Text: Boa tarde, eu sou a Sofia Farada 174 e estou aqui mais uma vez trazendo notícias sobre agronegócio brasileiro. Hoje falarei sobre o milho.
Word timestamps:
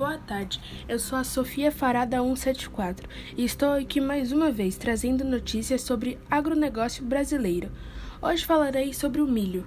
Boa 0.00 0.16
tarde, 0.16 0.58
eu 0.88 0.98
sou 0.98 1.18
a 1.18 1.22
Sofia 1.22 1.70
Farada 1.70 2.16
174 2.16 3.06
e 3.36 3.44
estou 3.44 3.74
aqui 3.74 4.00
mais 4.00 4.32
uma 4.32 4.50
vez 4.50 4.78
trazendo 4.78 5.26
notícias 5.26 5.82
sobre 5.82 6.18
agronegócio 6.30 7.04
brasileiro. 7.04 7.70
Hoje 8.22 8.46
falarei 8.46 8.94
sobre 8.94 9.20
o 9.20 9.26
milho. 9.26 9.66